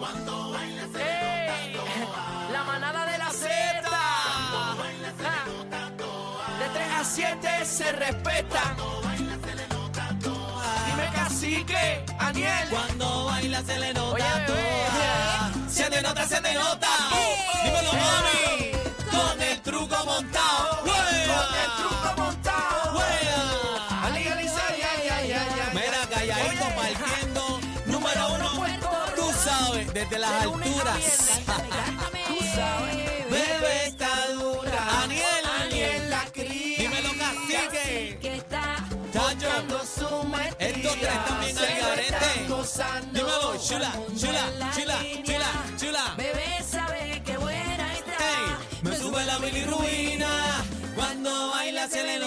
[0.00, 0.56] Cuando.
[2.52, 3.48] La manada de la Z.
[3.92, 4.74] Ah.
[6.58, 8.76] De 3 a 7 se respetan.
[8.76, 10.08] Cuando baila se le nota.
[10.86, 12.68] Dime cacique, Aniel.
[12.70, 14.58] Cuando baila se le nota Oye, toda.
[14.58, 15.68] Bebé.
[15.70, 16.88] Se denota, se denota.
[30.00, 30.96] Desde las De alturas.
[30.96, 31.30] viernes.
[32.28, 33.30] Tú sabes.
[33.30, 35.02] Bebé está dura.
[35.02, 35.44] Aniel.
[35.62, 36.78] Aniel la cría.
[36.78, 38.18] Dímelo, cacique.
[38.20, 38.88] que está
[39.84, 40.68] su maestría.
[40.68, 42.26] Estos tres también al garete.
[43.12, 44.44] Dímelo, chula, chula,
[44.74, 46.14] chula, chula, chula.
[46.16, 48.58] Bebé sabe que buena está.
[48.82, 50.64] Me sube la bilirruina.
[50.94, 52.18] Cuando baila se le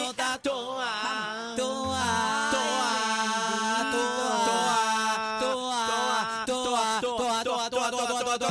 [8.33, 8.49] Z93,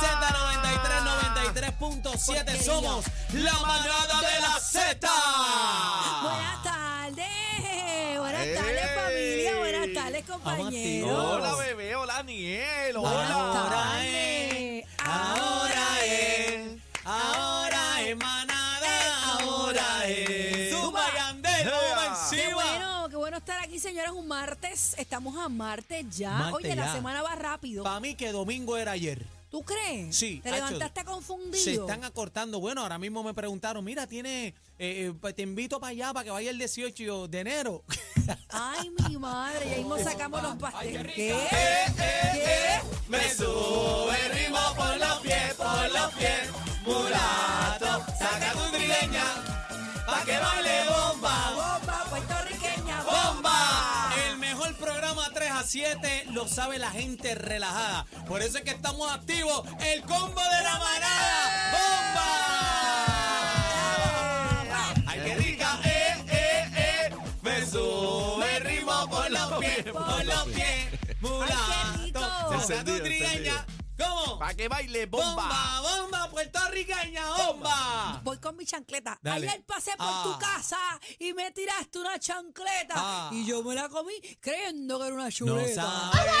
[0.00, 0.90] Z93,
[1.62, 5.08] 93.7 somos la manada de la Z.
[6.22, 8.18] Buenas tardes.
[8.18, 9.56] Buenas tardes, familia.
[9.58, 11.24] Buenas tardes, compañeros.
[11.24, 11.94] Hola, bebé.
[11.94, 12.22] Hola.
[12.24, 14.35] Buenas Hola.
[23.76, 24.12] Aquí, señores.
[24.12, 24.94] Un martes.
[24.98, 26.30] Estamos a martes ya.
[26.30, 27.84] Martes Oye, la semana va rápido.
[27.84, 29.24] Para mí que domingo era ayer.
[29.50, 30.16] ¿Tú crees?
[30.16, 31.64] Sí, ¿Te hacho, levantaste confundido?
[31.64, 32.58] Se están acortando.
[32.58, 36.30] Bueno, ahora mismo me preguntaron, mira, tiene, eh, eh, te invito para allá para que
[36.30, 37.84] vaya el 18 de enero.
[38.50, 39.70] Ay, mi madre.
[39.70, 41.14] Ya mismo sacamos los pasteles.
[41.14, 41.30] ¿Qué?
[41.32, 43.08] Eh, ¿Qué?
[43.08, 46.50] Me sube el ritmo por los pies, por los pies.
[46.84, 47.35] Mulato,
[55.66, 58.06] 7 lo sabe la gente relajada.
[58.28, 59.62] Por eso es que estamos activos.
[59.84, 61.72] El combo de la manada.
[61.72, 62.32] ¡Bomba!
[65.06, 65.80] ¡Ay, qué rica!
[65.84, 67.10] ¡Eh, eh, eh!
[67.42, 70.88] Me sube el ritmo por los pies, por los pies.
[70.88, 71.16] Ay, qué
[72.04, 72.20] rico.
[72.20, 73.75] Mulato,
[74.38, 75.26] Para que baile bomba.
[75.26, 78.20] ¡Bomba, bomba, puertorriqueña, bomba!
[78.24, 79.18] Voy con mi chancleta.
[79.22, 79.48] Dale.
[79.48, 80.22] Ayer pasé por Ah.
[80.24, 80.78] tu casa
[81.18, 82.94] y me tiraste una chancleta.
[82.96, 83.30] Ah.
[83.32, 85.82] Y yo me la comí creyendo que era una No chuleta.
[85.82, 86.36] saberá,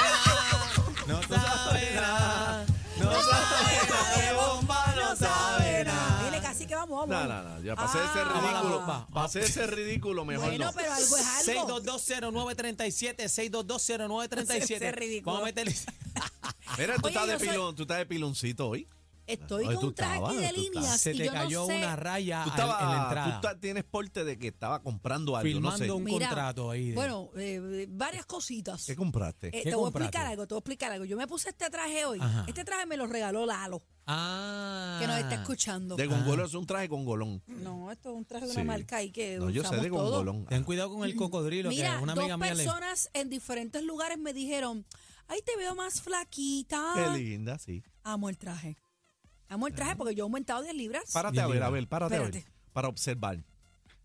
[1.06, 2.66] no saberá,
[2.98, 6.20] no saberá de bomba, no saberá.
[6.24, 7.28] Dile casi que vamos, vamos.
[7.28, 7.60] No, no, no.
[7.62, 8.24] Ya pasé ese Ah.
[8.24, 8.80] ridículo.
[8.80, 9.06] Va, va.
[9.12, 10.72] Pasé ese ridículo mejor Bueno, no.
[10.72, 11.80] pero algo es algo.
[11.80, 14.64] 6220937, 6220937.
[14.76, 15.32] Ese es ridículo.
[15.34, 15.74] Vamos a meterle.
[16.78, 18.88] Mira, tú Oye, estás de yo soy- pilón, tú estás de piloncito hoy.
[19.28, 20.74] Estoy Oye, con tú un traje estabas, aquí de tú estabas.
[20.74, 21.78] líneas Se y te yo cayó no sé.
[21.78, 23.34] una raya Tú, al- en la tú entrada.
[23.34, 25.78] estás- tienes porte de que estaba comprando algo, no sé.
[25.78, 26.90] Filmando un Mira, contrato ahí.
[26.90, 28.86] de- Bueno, eh, varias cositas.
[28.86, 29.48] ¿Qué compraste?
[29.48, 30.04] Eh, ¿Qué te voy a compraste?
[30.06, 31.04] explicar algo, te voy a explicar algo.
[31.06, 32.20] Yo me puse este traje hoy.
[32.20, 32.44] Ajá.
[32.46, 34.98] Este traje me lo regaló Lalo, Ah.
[35.00, 35.96] que nos está escuchando.
[35.96, 37.42] de gongolón, es un traje con golón.
[37.48, 38.60] No, esto es un traje de Sí.
[38.60, 40.44] una marca ahí que No, yo sé usamos de gongolón.
[40.46, 42.62] Ten cuidado con el cocodrilo, Mira, que una dos amiga mía le.
[42.64, 44.86] personas en diferentes lugares me dijeron,
[45.28, 46.92] ay, te veo más flaquita.
[46.94, 47.82] Qué linda, sí.
[48.02, 48.76] Amo el traje.
[49.48, 51.10] Amo el traje porque yo he aumentado 10 libras.
[51.12, 51.66] Párate Bien a ver, linda.
[51.66, 52.28] a ver, párate a ver.
[52.36, 52.52] Espérate.
[52.72, 53.44] Para observar.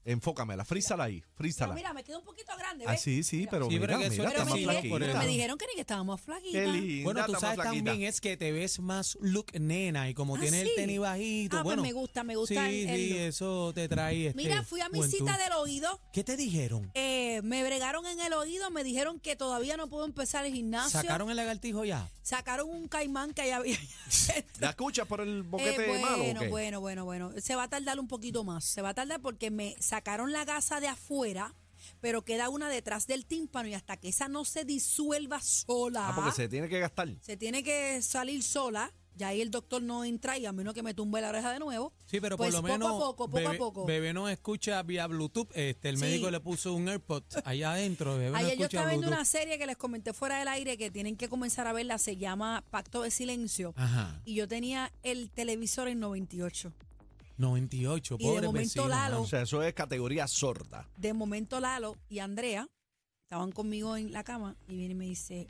[0.04, 1.74] Enfócamela, frízala ahí, Pero frízala.
[1.76, 3.02] mira, me queda un poquito grande, Ah, ¿ves?
[3.02, 5.10] sí, sí, pero Sí, pero mira, que eso mira, está me, más dijeron, por flaquita.
[5.12, 5.20] eso.
[5.20, 5.86] me dijeron que ni que
[6.18, 6.52] flaquita.
[6.52, 7.84] Qué linda, Bueno, tú está sabes flaquita.
[7.86, 10.70] también es que te ves más look nena y como Ah, tienes sí.
[10.70, 11.58] el tenis bajito.
[11.58, 13.20] Ah, pues bueno, me gusta, me gusta Sí, el- el sí, look.
[13.20, 14.28] eso te trae.
[14.28, 15.18] Este, Mira, fui a mi juventud.
[15.20, 16.00] cita del oído.
[16.14, 16.90] ¿Qué te dijeron?
[16.96, 21.00] eh, me bregaron en el oído, me dijeron que todavía no puedo empezar el gimnasio.
[21.02, 22.10] ¿Sacaron el lagartijo ya?
[22.24, 23.78] Sacaron un caimán que ya había.
[24.60, 26.48] ¿La escuchas por el boquete Eh, bueno, malo o qué?
[26.50, 27.32] bueno, bueno, bueno.
[27.40, 28.64] Se va a tardar un poquito más.
[28.66, 31.54] Se va a tardar porque me sacaron la gasa de afuera,
[32.00, 36.08] pero queda una detrás del tímpano y hasta que esa no se disuelva sola.
[36.10, 37.10] Ah, porque se tiene que gastar.
[37.20, 38.94] se tiene que salir sola.
[39.18, 41.60] Ya ahí el doctor no entra y a menos que me tumbe la oreja de
[41.60, 41.92] nuevo.
[42.06, 43.86] Sí, pero Pues por lo poco a menos poco, poco a bebé, poco.
[43.86, 45.50] bebé no escucha vía Bluetooth.
[45.54, 46.04] Este, el Sí.
[46.04, 48.14] médico le puso un AirPod allá adentro.
[48.18, 50.90] Bebé no Ayer yo estaba viendo una serie que les comenté fuera del aire que
[50.90, 53.74] tienen que comenzar a verla, se llama Pacto de Silencio.
[53.76, 54.22] Ajá.
[54.24, 56.72] Y yo tenía el televisor en 98.
[57.42, 59.22] 98, Y de pobre momento vecino, Lalo-.
[59.24, 60.88] O sea, eso es categoría sorda.
[60.98, 62.68] De momento Lalo y Andrea
[63.26, 65.48] estaban conmigo en la cama y viene y me dice,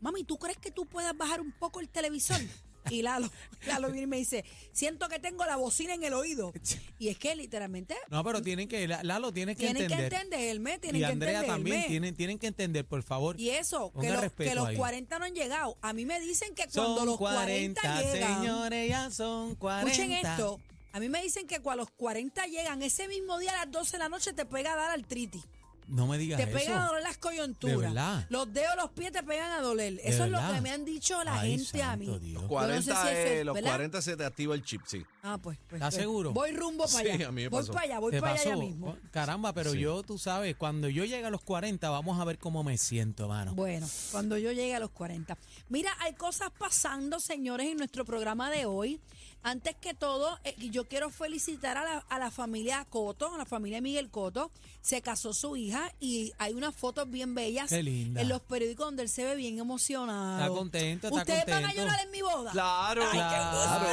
[0.00, 2.40] mami, ¿tú crees que tú puedas bajar un poco el televisor?
[2.88, 3.30] Y Lalo,
[3.66, 4.42] Lalo viene y me dice,
[4.72, 6.50] siento que tengo la bocina en el oído.
[6.98, 10.08] Y es que literalmente No, pero tienen que, La- Lalo tiene que tienen entender.
[10.08, 11.54] que entenderme, tienen y que Andrea entenderme.
[11.72, 13.38] también tienen, tienen que entender, por favor.
[13.38, 14.76] Y eso, Ponga que, los- respeto que los ahí.
[14.78, 15.76] 40 no han llegado.
[15.82, 19.90] A mí me dicen que cuando los 40, 40, llegan, señores, ya son 40.
[19.92, 20.58] escuchen esto,
[20.92, 23.92] a mí me dicen que cuando los 40 llegan, ese mismo día a las 12
[23.92, 25.44] de la noche te pega a dar artritis.
[25.90, 26.52] No me digas Te eso.
[26.58, 27.76] pegan a doler las coyunturas.
[27.76, 28.26] ¿De verdad?
[28.30, 30.00] Los dedos, los pies te pegan a doler.
[30.04, 32.06] Eso es lo que me han dicho la Ay, gente a mí.
[32.06, 32.22] Dios.
[32.22, 33.70] Yo no sé 40, si es, eh, los ¿verdad?
[33.70, 35.04] 40 se te activa el chip, sí.
[35.22, 35.58] Ah, pues.
[35.68, 36.32] pues, ¿Estás pues, seguro?
[36.32, 37.28] Voy rumbo para Sí, allá.
[37.28, 37.72] a mí me voy pasó.
[37.72, 38.90] para allá, voy ¿Te para allá ya mismo.
[38.90, 39.80] Oh, Caramba, pero Sí.
[39.80, 43.28] yo, tú sabes, cuando yo llegue a los 40, vamos a ver cómo me siento,
[43.28, 43.54] mano.
[43.54, 45.36] Bueno, cuando yo llegue a los 40.
[45.68, 49.00] Mira, hay cosas pasando, señores, en nuestro programa de hoy.
[49.42, 53.46] Antes que todo, eh, yo quiero felicitar a la, a la familia Coto, a la
[53.46, 54.50] familia Miguel Coto.
[54.82, 58.20] Se casó su hija y hay unas fotos bien bellas Qué linda.
[58.20, 60.38] en los periódicos donde él se ve bien emocionado.
[60.40, 62.52] Está contento, está ¿Ustedes van a llorar en mi boda?
[62.52, 63.86] Claro, Ay, qué Claro,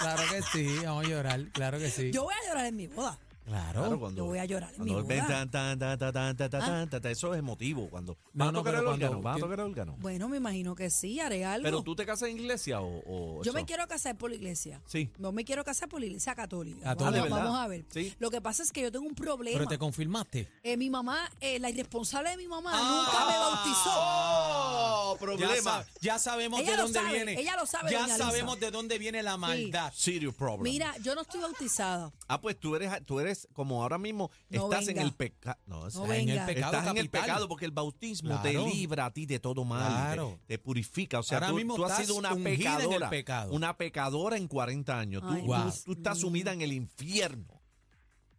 [0.00, 2.10] claro que sí, vamos a llorar, claro que sí.
[2.12, 3.18] Yo voy a llorar en mi boda.
[3.44, 3.80] Claro.
[3.84, 5.26] Claro, cuando, Yo voy a llorar en mi boda.
[5.26, 6.86] tan, tan, tan, tan, tan, tan, tan, Ah.
[6.90, 7.88] tan, tan, eso es emotivo.
[7.90, 9.22] Cuando No, ¿Vas a no, tocar pero el órgano?
[9.22, 9.96] ¿Vas a tocar el órgano?
[10.00, 11.64] Bueno, me imagino que sí, haré algo.
[11.64, 13.52] Pero tú te casas en iglesia o, o Yo eso?
[13.52, 14.80] me quiero casar por la iglesia.
[14.86, 15.10] Sí.
[15.18, 16.82] No me quiero casar por la iglesia católica.
[16.82, 17.22] Católica.
[17.24, 17.84] Vamos, Ah, vamos a ver.
[17.90, 18.14] Sí.
[18.18, 19.58] Lo que pasa es que yo tengo un problema.
[19.58, 20.48] Pero te confirmaste.
[20.62, 23.06] Eh, mi mamá, eh, la irresponsable de mi mamá, Ah.
[23.06, 23.90] nunca me bautizó.
[23.94, 25.14] ¡Oh!
[25.14, 25.84] Ya, Problema.
[26.00, 27.40] ya sabemos Ella de dónde sabe, viene.
[27.40, 28.26] ella lo sabe, Ya doña Lisa.
[28.26, 29.92] sabemos de dónde viene la maldad.
[29.94, 30.62] Serious problem.
[30.62, 32.12] Mira, yo no estoy bautizada.
[32.28, 35.00] Ah, pues tú eres, tú eres como ahora mismo No estás venga.
[35.02, 35.58] en el pecado.
[35.66, 39.10] No, No en el pecado estás en el pecado porque el bautismo te libra a
[39.12, 40.38] ti de todo mal, Claro.
[40.46, 41.18] te, te purifica.
[41.18, 43.52] O sea, Ahora tú, mismo tú has estás sido una ungida en el pecadora, pecado.
[43.52, 45.22] una pecadora en 40 años.
[45.22, 45.72] Tú, Ay, tú- Wow.
[45.84, 47.60] tú estás sumida en el infierno.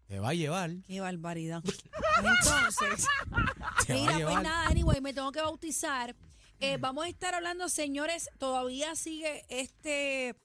[0.08, 0.72] Te va a llevar.
[0.86, 1.64] Qué barbaridad.
[2.24, 3.08] Entonces,
[3.90, 6.16] mira, pues nada, anyway, me tengo que bautizar.
[6.60, 10.36] Eh, vamos a estar hablando, señores, todavía sigue este,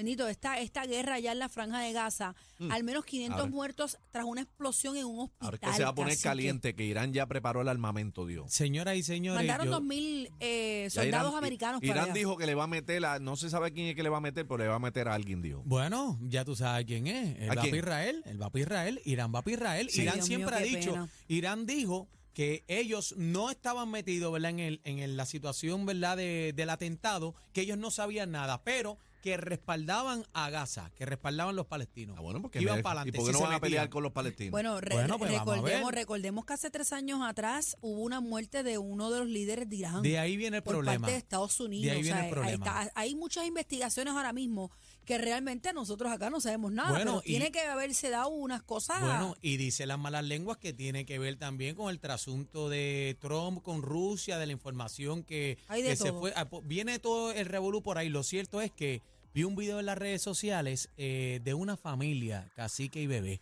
[0.00, 2.34] bendito, esta, esta guerra allá en la franja de Gaza.
[2.70, 3.40] Al menos 500 Mm.
[3.40, 5.44] Ahora- muertos tras una explosión en un hospital.
[5.46, 8.52] Ahora es que se va a poner caliente, que Irán ya preparó el armamento, Dios.
[8.52, 12.12] Señoras y señores, Mandaron yo- 2.000 eh, soldados Irán- americanos para Irán allá.
[12.14, 14.16] dijo que le va a meter, a, no se sabe quién es que le va
[14.18, 15.62] a meter, pero le va a meter a alguien, Dios.
[15.64, 17.50] Bueno, ya tú sabes quién es.
[17.50, 19.90] ¿A va Israel, él va Israel, Irán va para Israel.
[19.90, 20.02] Sí.
[20.02, 21.08] Irán Dios siempre mío, ha dicho, pena.
[21.28, 24.50] Irán dijo que ellos no estaban metidos ¿verdad?
[24.52, 26.16] En, el, en el- la situación ¿verdad?
[26.16, 31.54] De, del atentado, que ellos no sabían nada, pero que respaldaban a Gaza, que respaldaban
[31.56, 32.16] los palestinos.
[32.18, 33.18] Ah, bueno, porque Iban para ¿y adelante.
[33.18, 34.50] por qué sí no van a pelear con los palestinos?
[34.50, 38.78] Bueno, re- Bueno, pues recordemos, recordemos que hace tres años atrás hubo una muerte de
[38.78, 40.02] uno de los líderes de Irán.
[40.02, 40.98] De ahí viene el por problema.
[41.06, 41.84] parte de Estados Unidos.
[41.84, 42.90] De ahí O viene sea, el problema.
[42.94, 44.70] Hay muchas investigaciones ahora mismo
[45.10, 46.90] que realmente nosotros acá no sabemos nada.
[46.90, 49.00] Bueno, pero y- tiene que haberse dado unas cosas.
[49.00, 53.16] Bueno, y dice las malas lenguas que tiene que ver también con el trasunto de
[53.20, 56.32] Trump con Rusia, de la información que, Hay de que se fue.
[56.36, 58.08] ah, Viene todo el revolú por ahí.
[58.08, 59.02] Lo cierto es que
[59.34, 63.40] vi un video en las redes sociales eh, de una familia, cacique y bebé.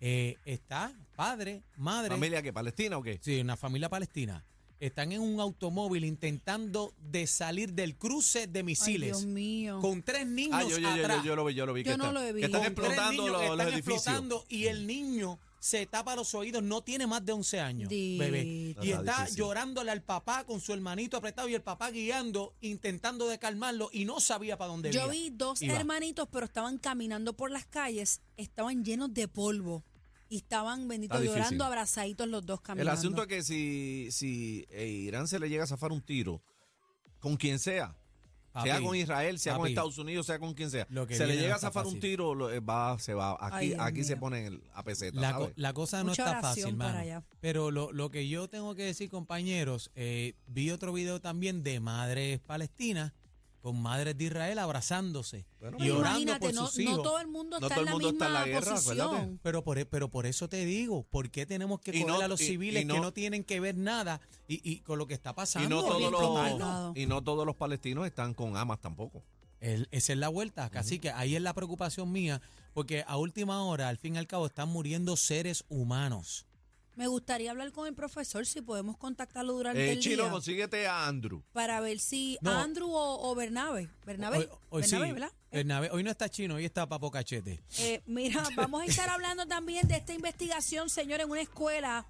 [0.00, 2.10] Eh, está padre, madre.
[2.10, 3.18] ¿Familia que palestina o qué?
[3.22, 4.44] Sí, una familia palestina.
[4.80, 9.80] Están en un automóvil intentando de salir del cruce de Ay, misiles Dios mío.
[9.80, 11.16] con tres niños Ah, yo, yo, yo, atrás.
[11.18, 11.82] yo, yo lo vi, yo lo vi.
[11.82, 12.74] Yo que no están- lo he Que están visto.
[12.74, 13.96] Con tres explotando los, que los están edificios.
[14.06, 18.22] explotando y el niño se tapa los oídos, no tiene más de 11 años, Dito.
[18.22, 18.44] bebé.
[18.44, 19.36] Y Está está difícil.
[19.38, 24.04] llorándole al papá con su hermanito apretado y el papá guiando, intentando de calmarlo y
[24.04, 25.10] no sabía para dónde Yo iba.
[25.10, 25.74] vi dos Iba.
[25.74, 29.82] hermanitos, pero estaban caminando por las calles, estaban llenos de polvo.
[30.28, 31.42] Y estaban, bendito, Está difícil.
[31.42, 32.92] llorando abrazaditos los dos El caminando.
[32.92, 36.42] asunto es que si, si eh, Irán se le llega a zafar un tiro,
[37.18, 37.96] con quien sea,
[38.52, 41.14] Papi, sea con Israel, sea con papi, Estados Unidos, sea con quien sea, Lo que
[41.14, 42.00] se le viene llega no a está zafar un fácil.
[42.00, 43.36] tiro, lo- eh, va, se va.
[43.40, 44.20] Aquí, Dios aquí se mío.
[44.20, 45.52] pone el- a peseta, La, co- ¿sabes?
[45.56, 47.00] la cosa Mucha no está oración fácil, para mano.
[47.02, 47.22] allá.
[47.40, 51.80] Pero lo, lo que yo tengo que decir, compañeros, eh, vi otro video también de
[51.80, 53.12] madres palestinas
[53.60, 57.02] con madres de Israel abrazándose Bueno, y Pero orando imagínate, por no, sus no hijos.
[57.02, 58.74] todo el mundo No está todo en el la mundo misma está en la guerra,
[58.74, 59.00] posición.
[59.08, 59.38] acuérdate.
[59.42, 62.20] Pero por, e- pero por eso te digo, ¿por qué tenemos que Y coger no-
[62.24, 64.98] a los y- civiles y no- que no tienen que ver nada y, y con
[64.98, 65.66] lo que está pasando?
[65.66, 69.22] y no, todos los, y no todos los palestinos están con amas tampoco.
[69.60, 72.40] El- esa es la vuelta, así que ahí es la preocupación mía,
[72.74, 76.46] porque a última hora, al fin y al cabo, están muriendo seres humanos.
[76.98, 80.88] Me gustaría hablar con el profesor si podemos contactarlo durante Eh, el Chino, día consíguete
[80.88, 81.44] a Andrew.
[81.52, 82.50] para ver si No.
[82.50, 83.88] Andrew o, o Bernabe.
[84.04, 85.30] Bernabe, Hoy, hoy sí, ¿verdad?
[85.52, 87.62] Bernabe, hoy no está chino, hoy está Papo Cachete.
[87.78, 92.04] Eh, mira, vamos a estar hablando también de esta investigación, señor, en una escuela.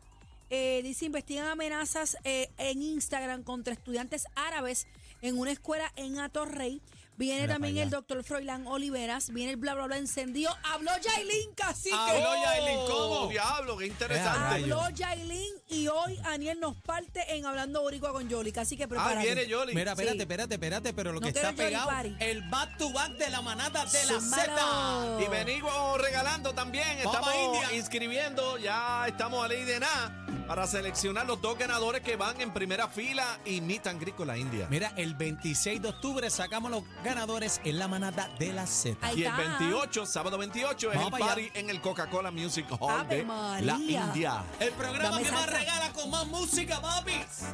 [0.49, 4.87] Eh, dice, investigan amenazas eh, en Instagram contra estudiantes árabes
[5.21, 6.80] en una escuela en Atorrey.
[7.18, 10.56] Viene Mira también el doctor Froilán Oliveras, viene el bla bla bla encendido.
[10.62, 11.92] Habló Yailin Cacique.
[11.94, 13.28] Habló Yailin, Oh, ¿cómo?
[13.28, 14.54] Diablo, qué interesante.
[14.62, 18.52] Habló Yailin y hoy Aniel nos parte en Hablando Boricua con Yoli.
[18.56, 19.26] Así que Ah, prepárate.
[19.26, 19.75] viene Yoli.
[19.75, 20.22] Mira, espérate, Sí.
[20.22, 22.14] espérate, espérate, pero lo No que quiero está pegado, Party.
[22.20, 24.20] el back to back de la manada de la.
[24.20, 25.18] Z.
[25.20, 26.87] Y venimos regalando también.
[27.04, 27.72] Vamos Estamos India.
[27.76, 28.58] inscribiendo.
[28.58, 30.25] Ya estamos a ley de nada.
[30.49, 34.26] Para seleccionar los dos ganadores que van en primera fila y meet and greet con
[34.26, 34.67] la India.
[34.71, 38.97] Mira, el 26 de octubre sacamos los ganadores en la manada de la Z.
[39.07, 39.59] Ahí Y el está.
[39.59, 43.25] 28, sábado 28, es Vamos el para party en el Coca-Cola Music Hall Ave de
[43.25, 43.67] María.
[43.67, 44.45] la India.
[44.59, 45.59] El programa Dame que más salsa.
[45.59, 47.45] regala con más música, papis.